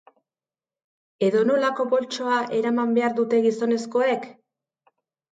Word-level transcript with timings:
Edo 1.25 1.41
nolako 1.49 1.85
boltsoa 1.91 2.37
eraman 2.59 2.95
behar 2.95 3.13
duten 3.19 3.43
gizonezkoek? 3.43 4.25